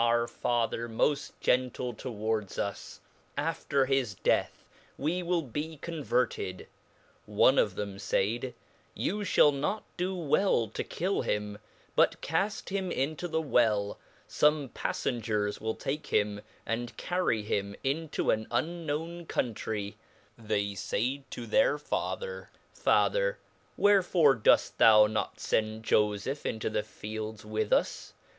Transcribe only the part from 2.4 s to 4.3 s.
us; after his